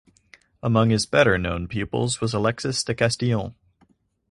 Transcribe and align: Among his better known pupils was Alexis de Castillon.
Among 0.63 0.89
his 0.89 1.05
better 1.05 1.37
known 1.37 1.67
pupils 1.67 2.19
was 2.21 2.33
Alexis 2.33 2.83
de 2.83 2.95
Castillon. 2.95 3.53